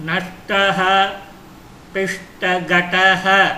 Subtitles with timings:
[0.00, 1.06] नष्टः,
[1.94, 3.48] पिष्टघटः।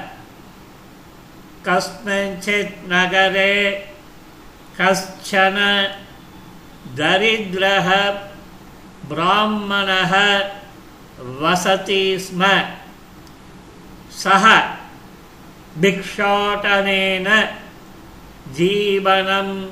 [1.68, 3.88] कस्मिंश्चित् नगरे
[4.80, 5.56] कश्चन
[6.94, 8.10] दरिद्रः
[9.08, 10.38] ब्राह्मणः
[11.20, 12.62] वसति स्म।
[14.12, 14.74] सः
[15.78, 17.48] भिक्षाटनेन
[18.48, 19.66] जीवनं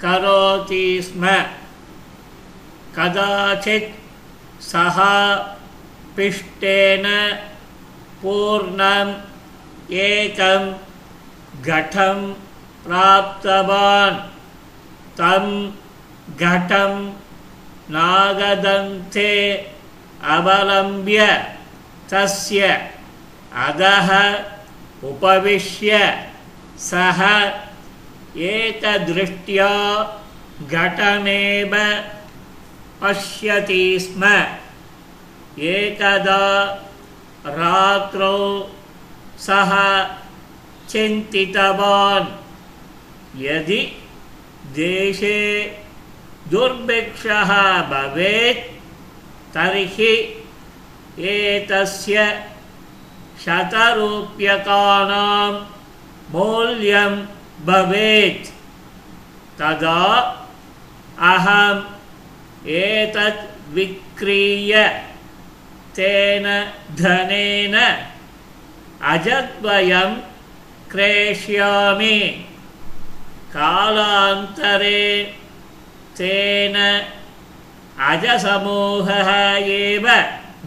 [0.00, 1.26] करोति स्म।
[2.96, 3.96] कदाचित्
[4.62, 4.96] सः
[6.16, 7.04] पिष्टेन
[8.22, 9.12] पूर्णम्
[9.92, 10.72] एकं
[11.62, 12.18] घटं
[12.84, 14.18] प्राप्तवान्।
[15.18, 15.46] तं
[16.40, 16.92] घटं
[17.94, 19.32] नागदन्ते
[20.36, 21.26] अवलम्ब्य
[22.10, 22.66] तस्य
[23.66, 24.08] अधः
[25.08, 25.98] उपविश्य
[26.88, 27.20] सः
[28.50, 29.70] एकदृष्ट्या
[30.72, 31.74] घटमेव
[33.02, 34.22] पश्यति स्म।
[35.58, 36.64] एकदा
[37.46, 38.38] रात्रौ
[39.38, 39.72] सः
[40.88, 42.26] चिन्तितवान्।
[43.42, 43.80] यदि
[44.76, 45.38] देशे
[46.50, 47.50] दुर्भिक्षः
[47.90, 48.64] भवेत्
[49.54, 50.14] तर्हि
[51.18, 52.16] एतस्य
[53.44, 55.52] शतरूप्यकाणां
[56.32, 57.12] मूल्यं
[57.66, 58.46] भवेत्।
[59.58, 60.02] तदा
[61.32, 61.86] अहम्
[62.68, 63.42] एतत्
[63.74, 64.72] विक्रीय
[65.96, 67.74] तेन धनेन
[69.02, 70.14] अजद्वयं
[70.90, 72.18] क्रेष्यामि।
[73.50, 75.34] कालान्तरे
[76.16, 76.76] तेन
[78.00, 80.06] अजसमूहः एव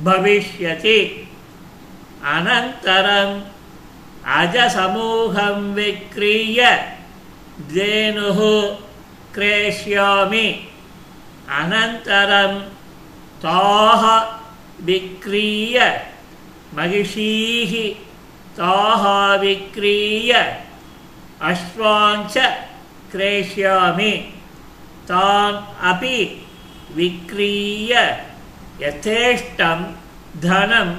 [0.03, 1.30] भविष्यति।
[2.23, 3.41] अनन्तरम्
[4.25, 6.61] अजसमूहं विक्रीय
[7.61, 8.39] धेनुः
[9.33, 10.67] क्रेष्यामि।
[11.49, 12.59] अनन्तरं
[13.43, 14.39] ताः
[14.81, 16.05] विक्रीय
[16.73, 17.73] महिषीः
[18.58, 20.33] ताः विक्रीय
[21.41, 22.37] अश्वाञ्च
[23.11, 24.11] क्रेष्यामि।
[25.05, 26.48] तान् अपि
[26.95, 27.93] विक्रीय
[28.81, 29.95] यथेष्टं
[30.42, 30.95] धनं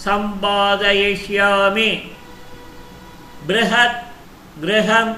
[0.00, 1.90] सम्पादयिष्यामि।
[3.46, 4.04] बृहत्
[4.60, 5.14] गृहं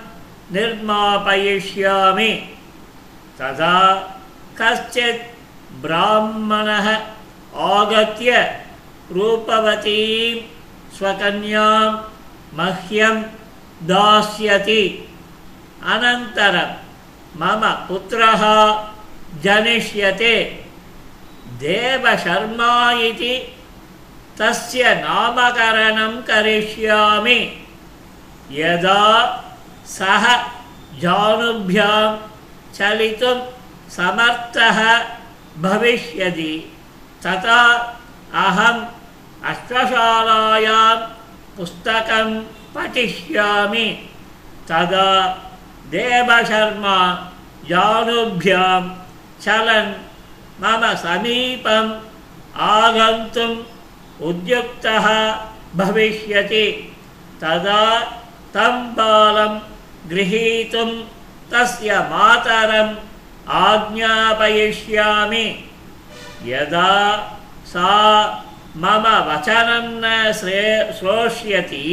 [0.53, 2.33] निर्मापयिष्यामि।
[3.39, 3.79] तदा
[4.61, 5.23] कश्चित्
[5.83, 6.99] ब्राह्मणः
[7.70, 8.42] आगत्य
[9.16, 10.42] रूपवतीं
[10.98, 11.92] स्वकन्यां
[12.58, 13.22] मह्यं
[13.92, 14.84] दास्यति
[15.94, 16.72] अनन्तरं
[17.42, 18.44] मम पुत्रः
[19.44, 20.36] जनिष्यते
[21.64, 22.72] देवशर्मा
[23.08, 23.34] इति
[24.40, 27.40] तस्य नामकरणं करिष्यामि
[28.60, 29.04] यदा
[29.96, 30.26] सः
[31.02, 32.04] जानुभ्यां
[32.78, 33.38] चलितुं
[33.96, 34.80] समर्थः
[35.66, 36.54] भविष्यति
[37.27, 37.63] तथा
[38.35, 38.85] अहम्
[39.45, 40.97] अश्वशालायां
[41.57, 42.29] पुस्तकं
[42.75, 44.09] पठिष्यामि।
[44.69, 45.11] तदा
[45.91, 46.99] देवशर्मा
[47.69, 48.83] जानुभ्यां
[49.43, 49.93] चलन्
[50.63, 51.91] मम समीपम्
[52.57, 53.57] आगन्तुम्
[54.23, 55.07] उद्युक्तः
[55.77, 56.97] भविष्यति।
[57.41, 58.01] तदा
[58.55, 59.59] तं बालं
[60.11, 60.91] गृहीतुं
[61.53, 62.95] तस्य मातरम्
[63.49, 65.47] आज्ञापयिष्यामि।
[66.45, 66.93] यदा
[67.67, 67.93] सा
[68.77, 70.63] मम वचनं न श्रे
[70.99, 71.85] श्रोष्यति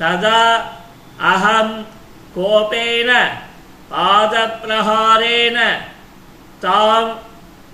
[0.00, 0.42] तदा
[1.30, 1.70] अहं
[2.34, 3.10] कोपेन
[3.90, 5.56] पादप्रहारेण
[6.62, 7.04] तां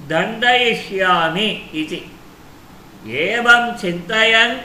[0.08, 2.00] दण्डयिष्यामि इति।
[3.24, 4.56] एवं चिन्तयन्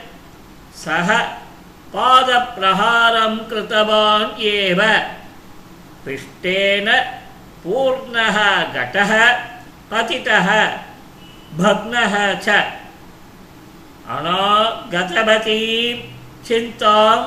[0.76, 1.10] सः
[1.94, 4.80] पादप्रहारं कृतवान् एव।
[6.04, 6.90] पिष्टेन
[7.64, 8.38] पूर्णः
[8.72, 9.12] घटः
[9.91, 10.47] पतितः
[11.59, 12.15] भग्नः
[12.45, 12.47] च
[14.15, 15.95] अनागतवतीं
[16.47, 17.25] चिन्ताम्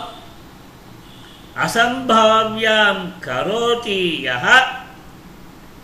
[1.65, 2.95] असम्भाव्यां
[3.25, 4.47] करोति यः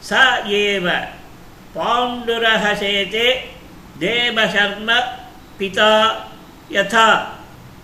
[0.08, 0.20] स
[0.60, 0.88] एव
[1.74, 3.26] पाण्डुरः शेते
[4.02, 4.90] देवशर्म
[5.58, 5.90] पिता
[6.72, 7.08] यथा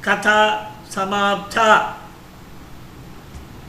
[0.06, 0.40] कथा
[0.94, 1.68] समाप्ता